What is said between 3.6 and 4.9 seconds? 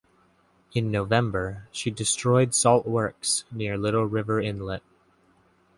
Little River Inlet.